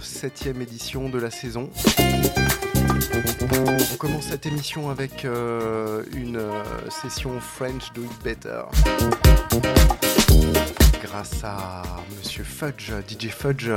[0.00, 1.70] Show, 7ème édition de la saison.
[3.92, 8.62] On commence cette émission avec euh, une euh, session French Do It Better.
[11.02, 11.82] Grâce à
[12.18, 13.70] Monsieur Fudge, DJ Fudge,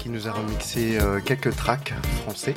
[0.00, 2.54] qui nous a remixé euh, quelques tracks français.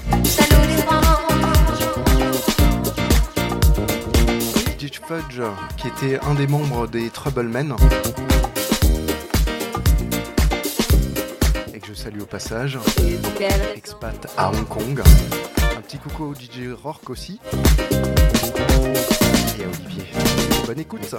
[4.79, 5.41] DJ Fudge,
[5.77, 7.75] qui était un des membres des Troublemen.
[12.01, 12.79] Salue au passage.
[13.75, 15.03] Expat à Hong Kong.
[15.77, 17.39] Un petit coucou au DJ Rourke aussi.
[19.59, 20.05] Et à Olivier.
[20.65, 21.01] Bonne écoute.
[21.03, 21.09] Il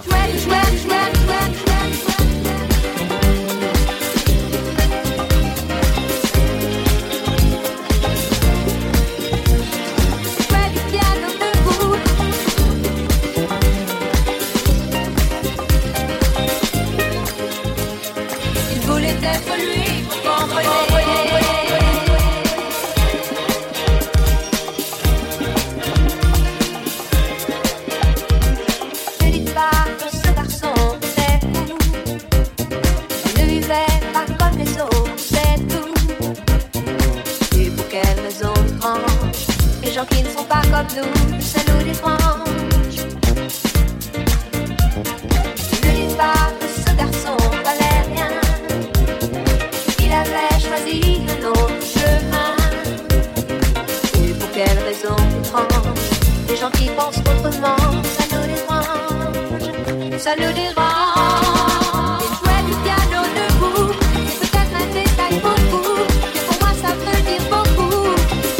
[55.61, 56.09] étrange
[56.49, 57.77] Les gens qui pensent autrement,
[58.17, 60.19] ça nous dérange.
[60.19, 62.23] Ça nous dérange.
[62.39, 63.93] Jouait du piano debout.
[64.41, 65.99] Peut-être un détail pour vous.
[66.33, 68.15] Mais pour moi, ça veut dire beaucoup.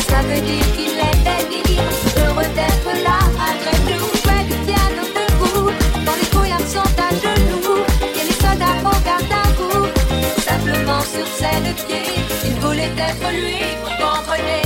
[0.09, 1.83] Ça veut dire qu'il était libre.
[2.17, 4.07] Heureux d'être là malgré tout.
[4.13, 5.71] Il jouait du piano debout.
[6.05, 7.83] Quand les brouillards sont à genoux.
[8.01, 9.87] Et les soldats au garde à vous.
[10.41, 12.23] Simplement sur ses deux pieds.
[12.45, 14.62] Il voulait être lui, vous comprenez.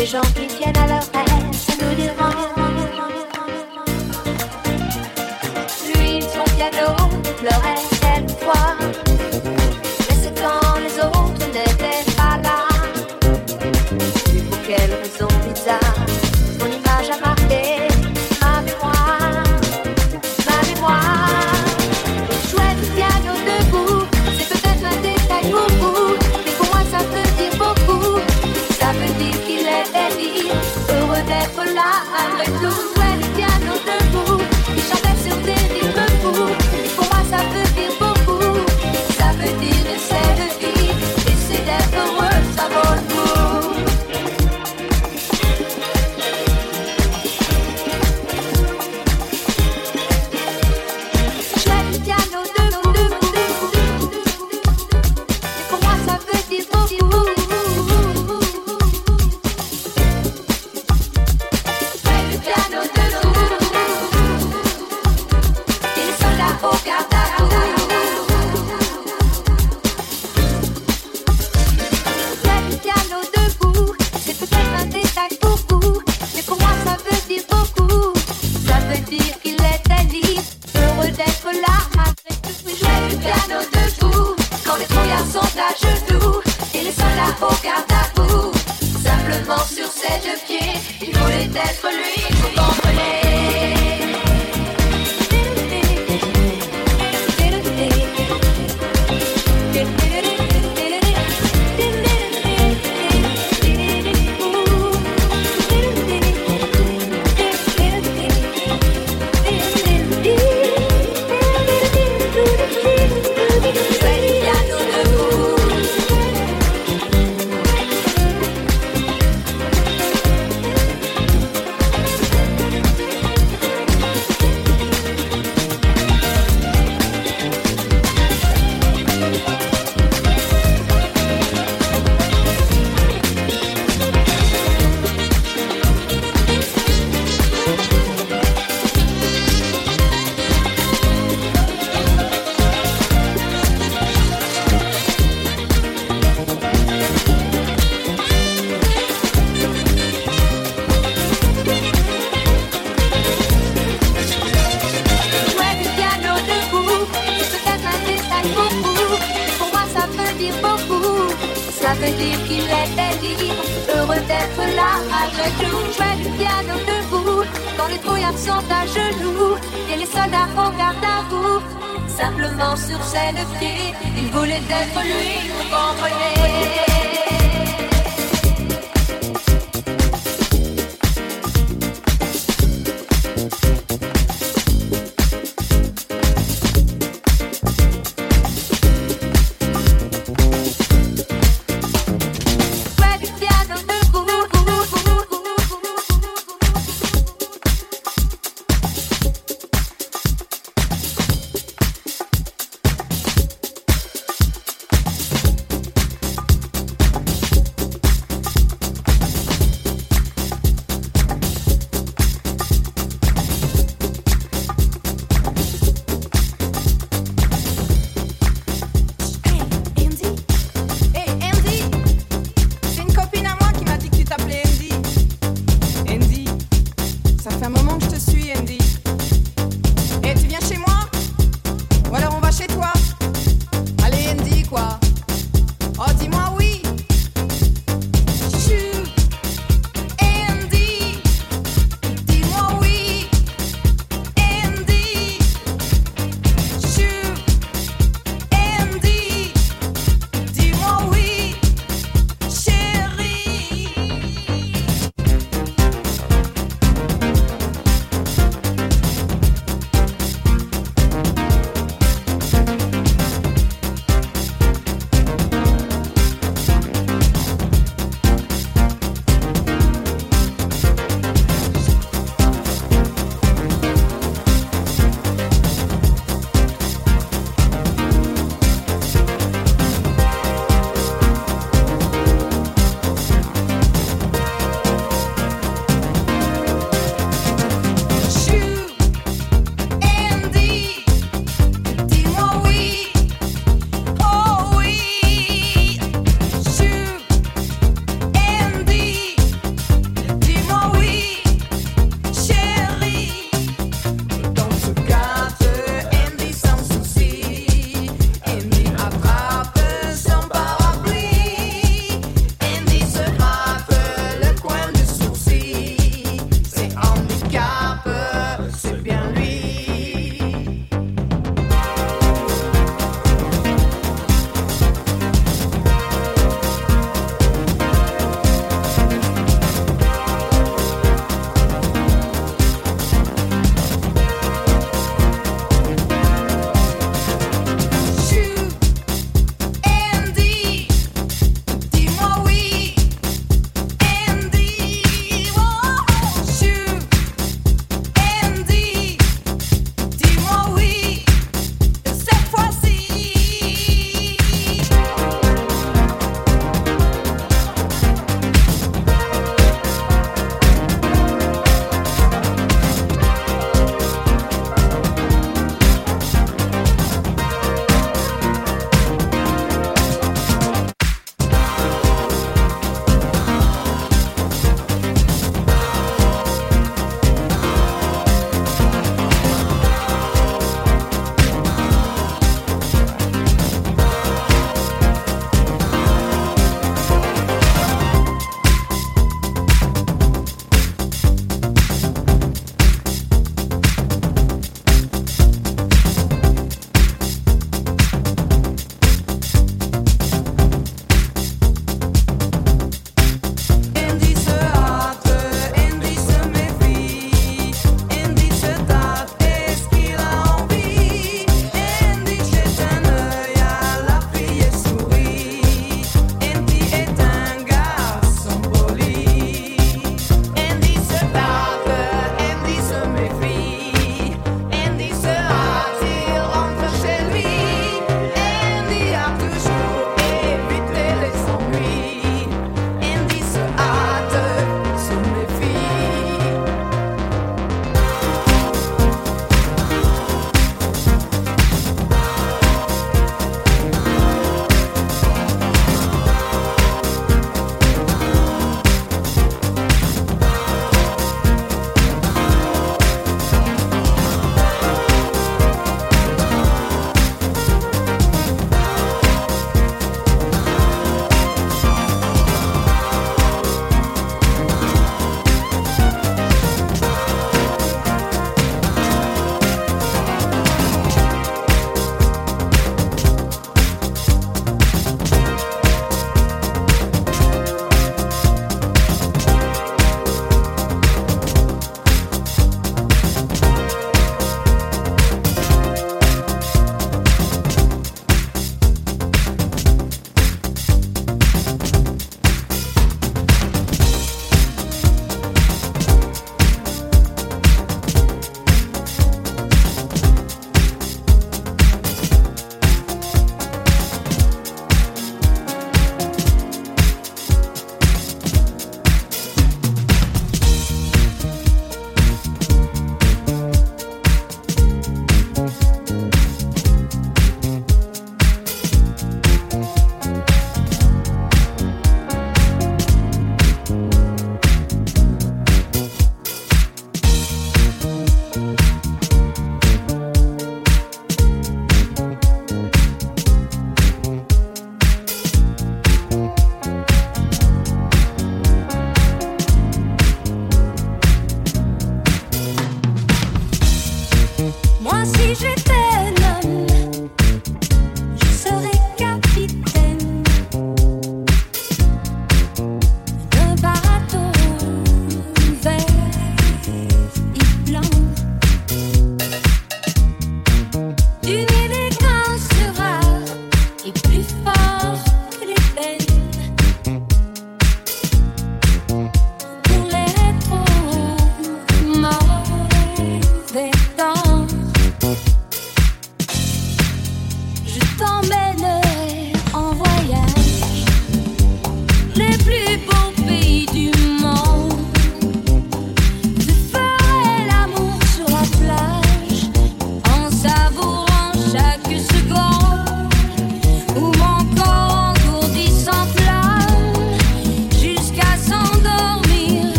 [0.00, 1.19] Les gens qui tiennent à leur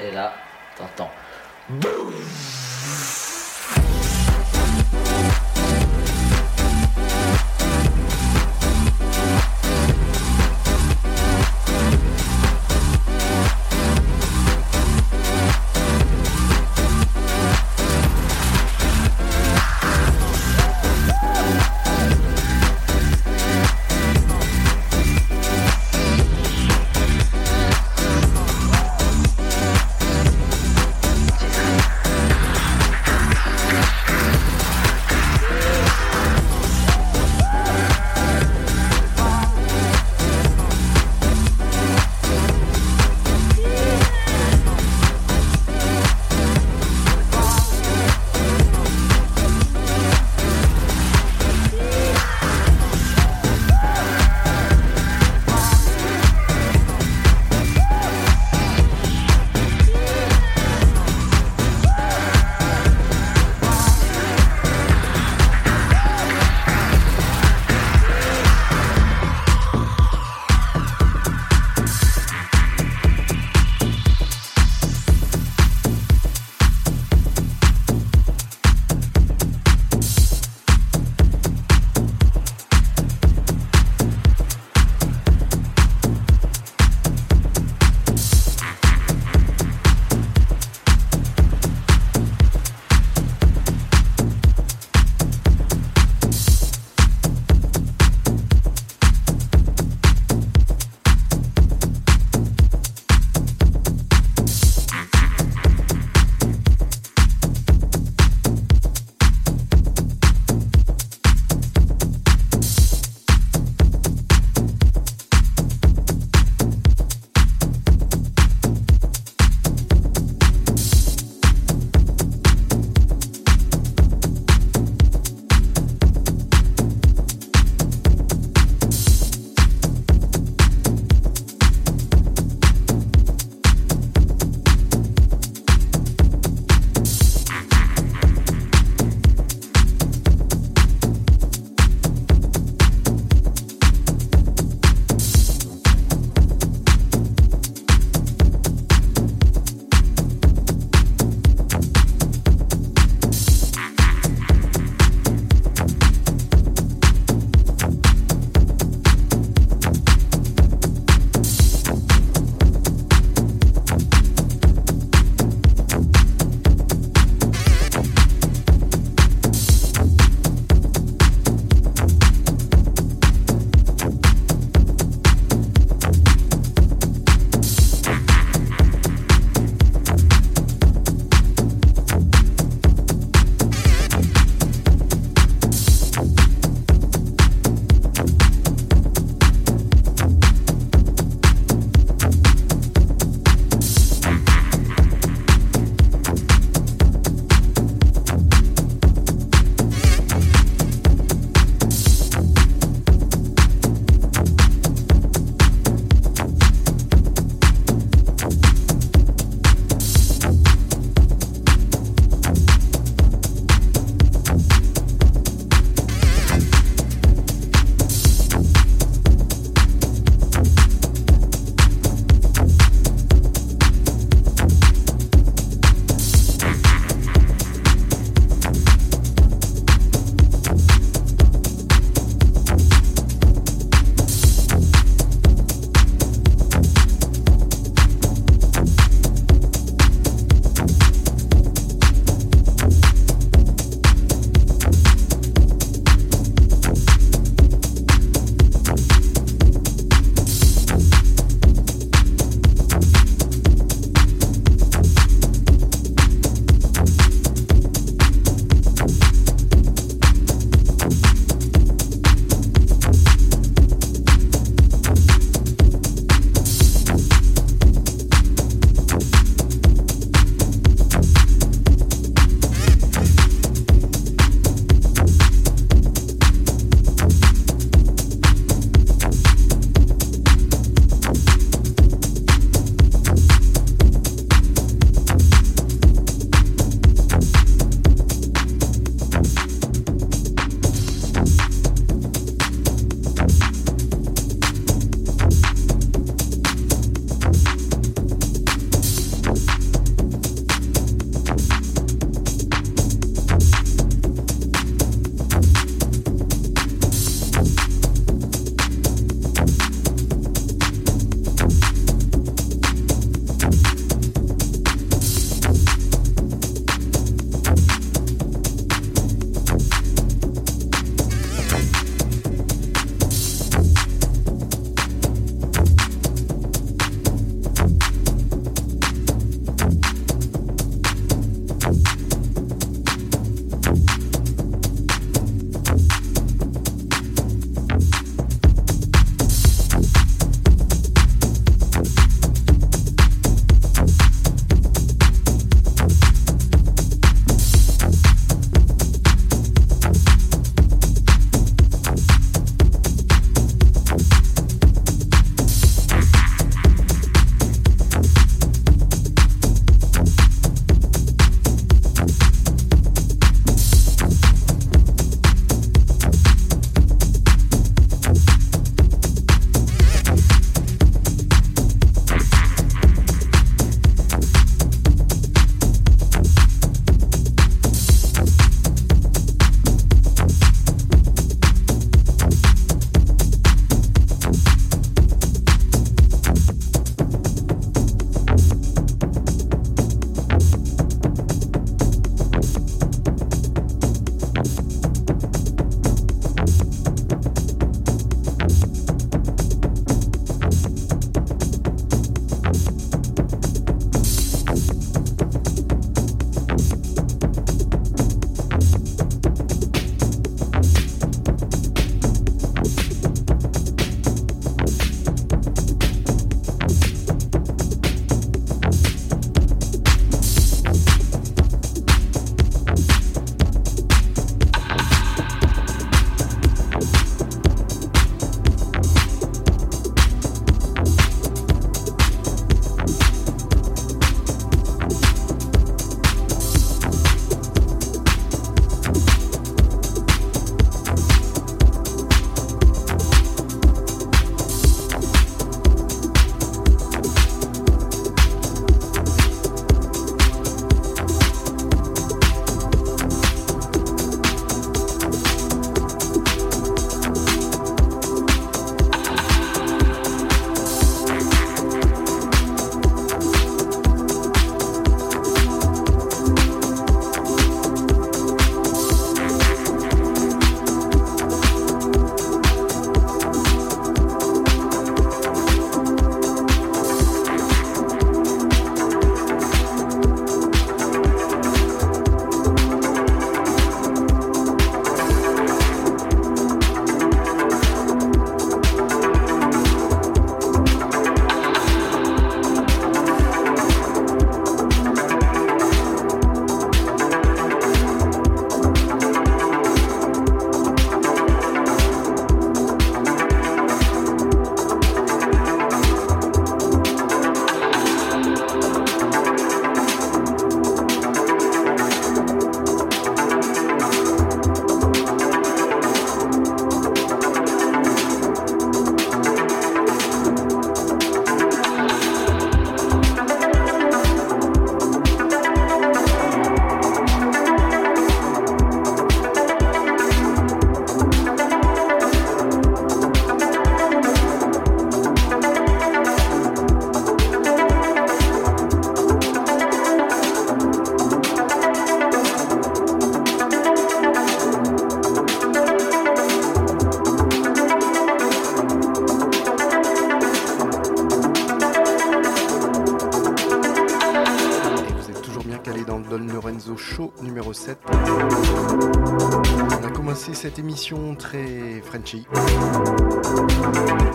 [0.00, 0.39] et là,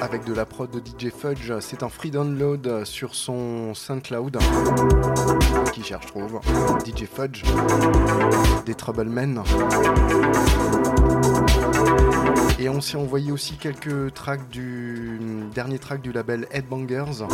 [0.02, 1.52] avec de la prod de DJ Fudge.
[1.60, 4.38] C'est un free download sur son SoundCloud
[5.74, 6.40] qui cherche trouve
[6.86, 7.44] DJ Fudge
[8.66, 9.44] des Troublemen.
[12.58, 15.20] Et on s'est envoyé aussi quelques tracks du
[15.54, 17.26] dernier track du label Headbangers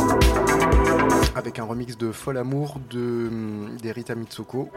[1.34, 3.30] avec un remix de Fol Amour de
[3.80, 4.70] d'Erita Mitsoko.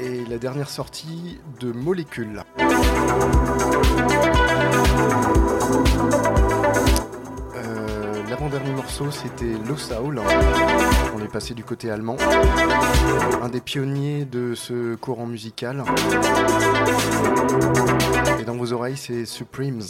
[0.00, 1.29] Et la dernière sortie
[1.60, 2.42] de Molécule.
[7.56, 10.20] Euh, L'avant-dernier morceau c'était Low Soul.
[11.14, 12.16] On est passé du côté allemand.
[13.42, 15.84] Un des pionniers de ce courant musical.
[18.40, 19.80] Et dans vos oreilles, c'est Supremes,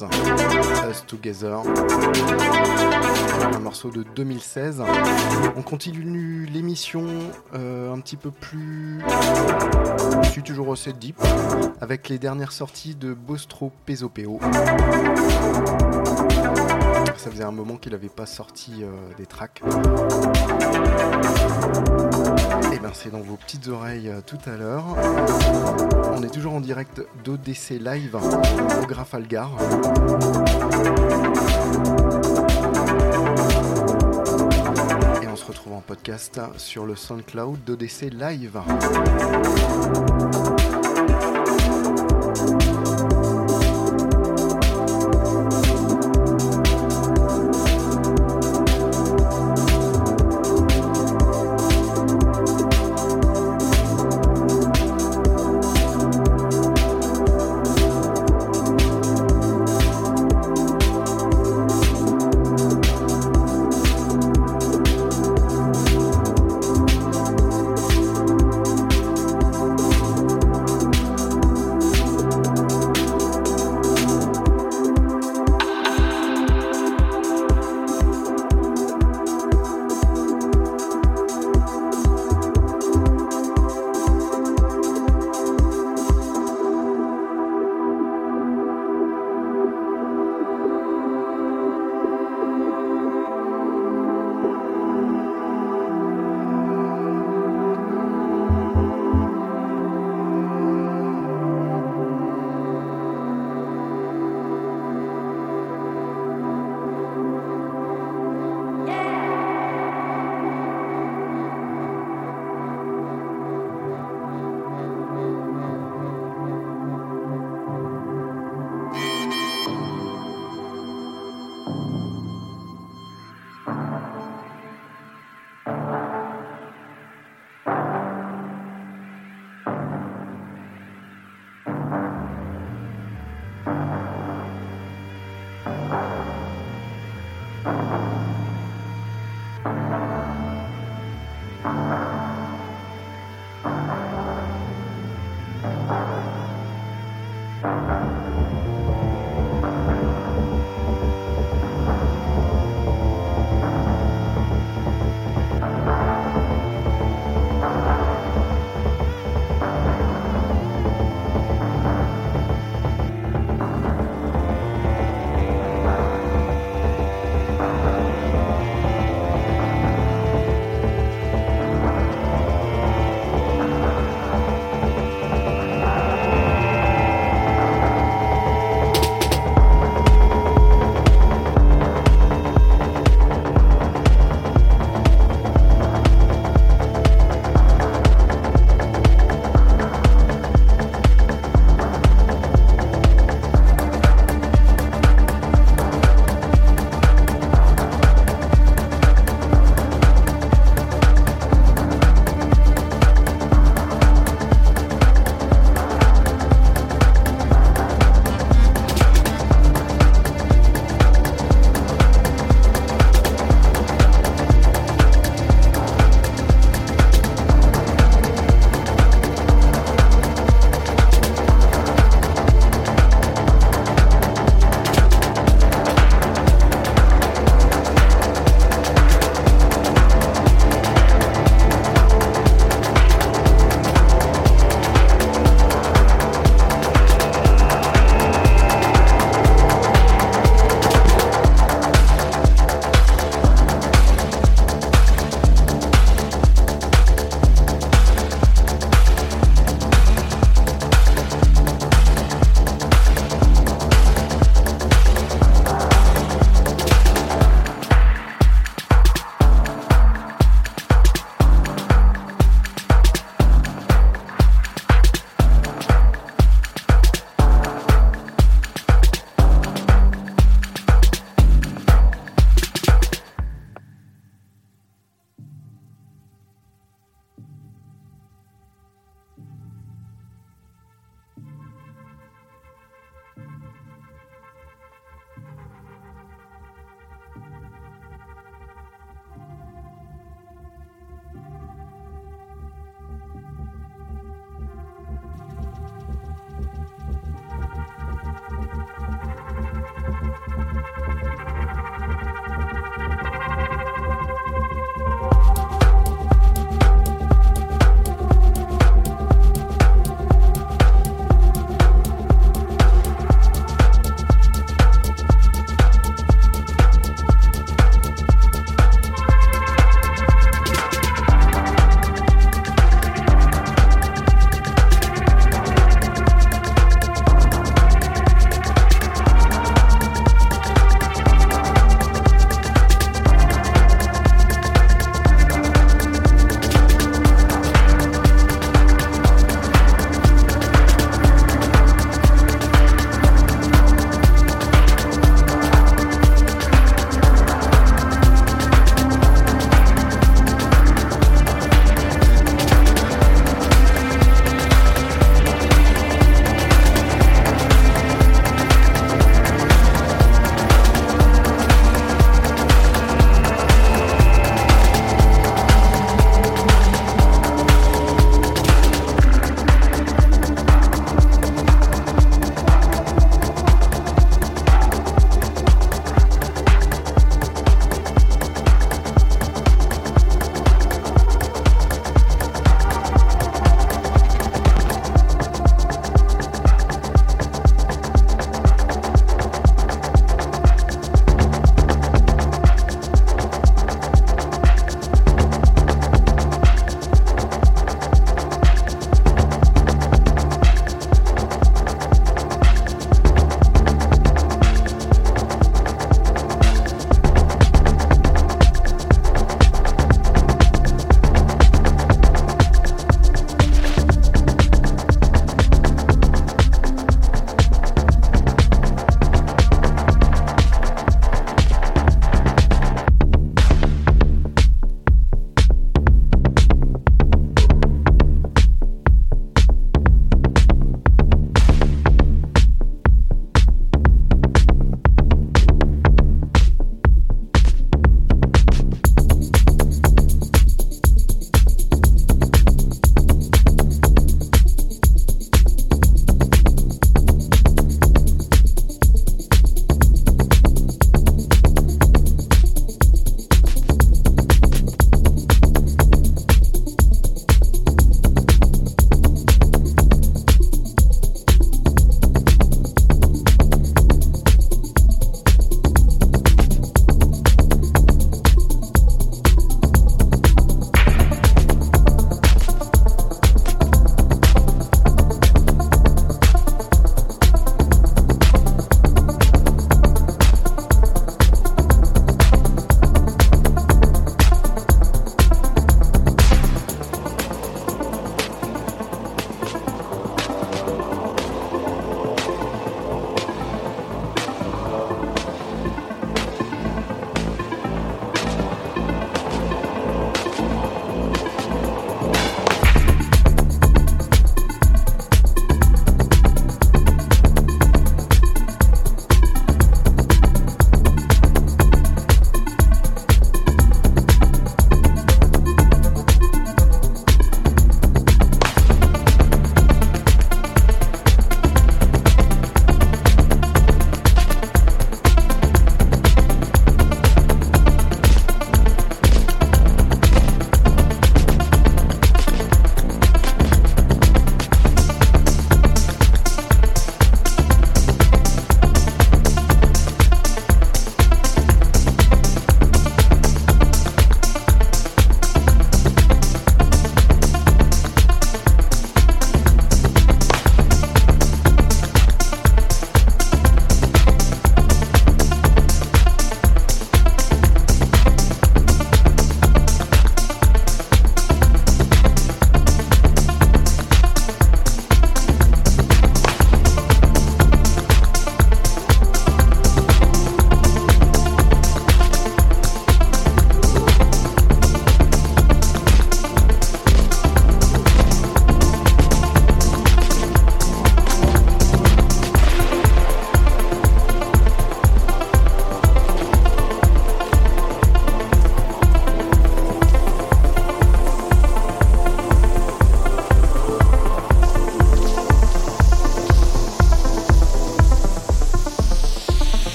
[0.90, 1.60] Us Together.
[3.54, 4.82] Un morceau de 2016.
[5.56, 6.02] On continue
[7.54, 9.00] euh, un petit peu plus.
[10.22, 11.16] Je suis toujours au set deep.
[11.80, 14.38] Avec les dernières sorties de Bostro Pesopeo.
[17.16, 18.86] Ça faisait un moment qu'il n'avait pas sorti euh,
[19.18, 19.60] des tracks.
[22.72, 24.84] Et bien c'est dans vos petites oreilles euh, tout à l'heure.
[26.14, 29.50] On est toujours en direct d'ODC Live au Grafalgar.
[35.70, 38.60] Retrouve en podcast sur le SoundCloud d'ODC Live.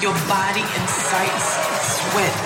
[0.00, 1.48] Your body incites
[1.92, 2.40] sweat,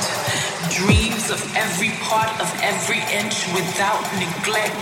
[0.74, 4.74] dreams of every part of every inch without neglect,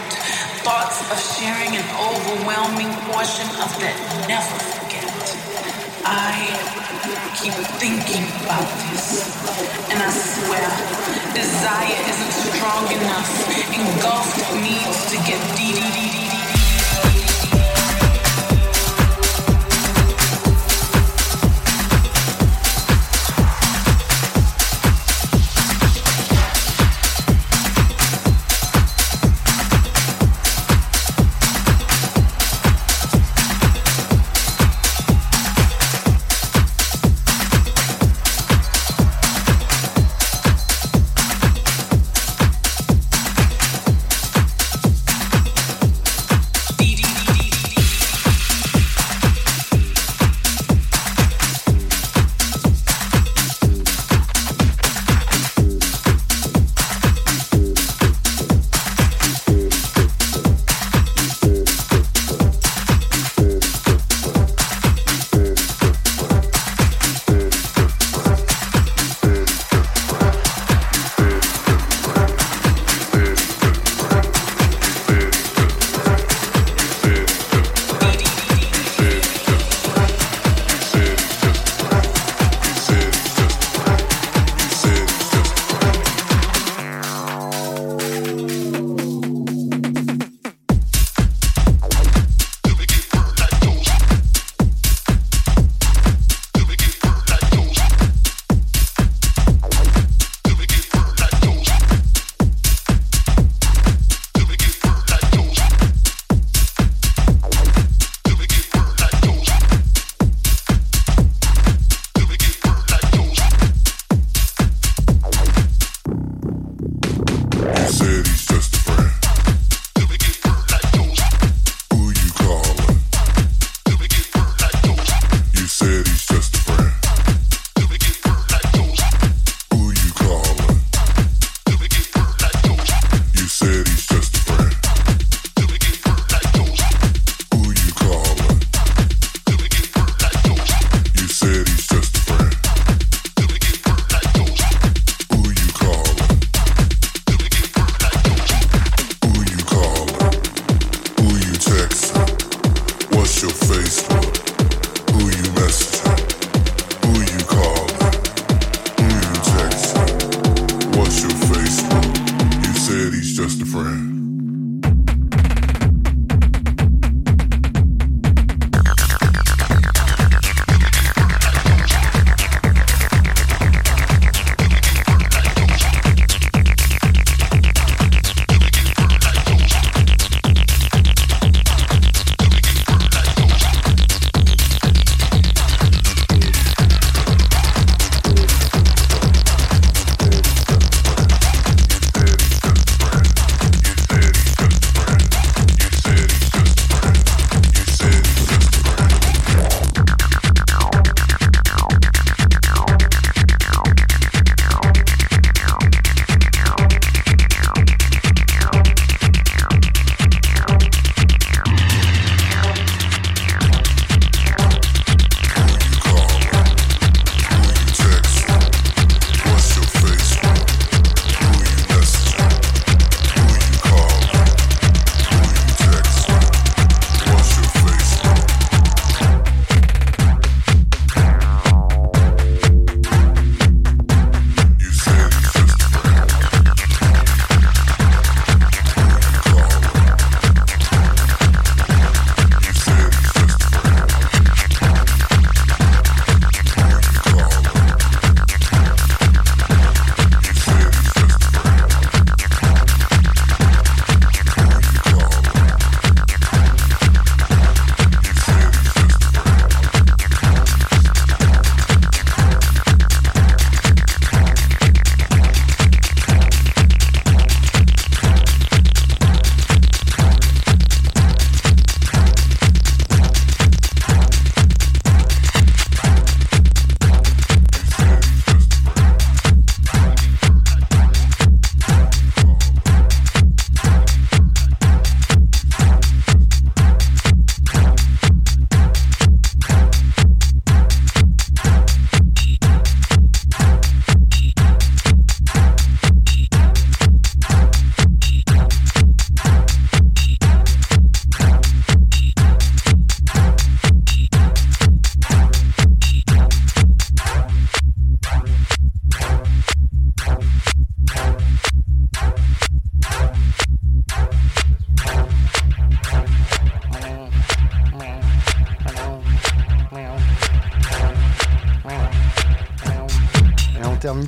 [0.65, 3.93] thoughts of sharing an overwhelming portion of that
[4.25, 5.05] never forget.
[6.09, 6.33] I
[7.37, 9.21] keep thinking about this,
[9.93, 10.65] and I swear,
[11.37, 13.29] desire isn't strong enough,
[13.69, 16.22] engulfed needs to get deep.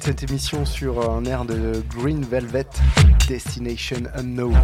[0.05, 2.67] Cette émission sur un air de Green Velvet,
[3.27, 4.55] Destination Unknown.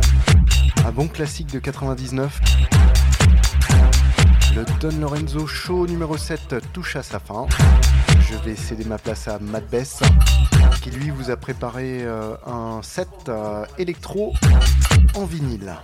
[0.85, 2.39] Un bon classique de 99.
[4.55, 7.47] Le Don Lorenzo Show numéro 7 touche à sa fin.
[8.21, 10.01] Je vais céder ma place à Matt Bess,
[10.83, 14.35] qui lui vous a préparé euh, un set euh, électro
[15.15, 15.75] en vinyle.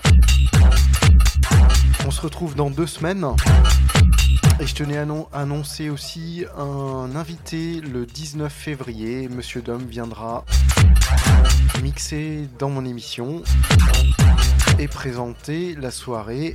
[2.06, 3.26] On se retrouve dans deux semaines.
[4.58, 9.28] Et je tenais à annoncer aussi un invité le 19 février.
[9.28, 10.44] Monsieur Dom viendra
[11.82, 13.42] mixer dans mon émission
[14.78, 16.54] et présenter la soirée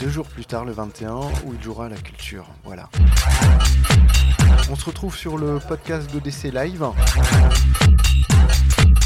[0.00, 2.46] deux jours plus tard, le 21, où il jouera la culture.
[2.64, 2.88] Voilà.
[4.70, 6.86] On se retrouve sur le podcast d'ODC Live,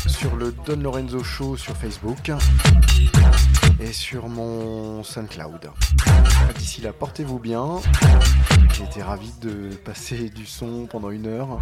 [0.07, 2.31] sur le Don Lorenzo Show sur Facebook
[3.81, 5.71] et sur mon SoundCloud.
[6.59, 7.81] D'ici là, portez-vous bien.
[8.75, 11.59] J'ai été ravi de passer du son pendant une heure.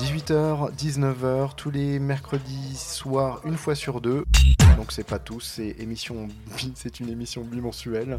[0.00, 4.24] 18h, 19h, tous les mercredis soirs, une fois sur deux.
[4.76, 6.28] Donc c'est pas tout, c'est émission,
[6.74, 8.18] c'est une émission bimensuelle.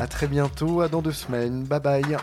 [0.00, 1.64] A très bientôt, à dans deux semaines.
[1.64, 2.16] Bye bye.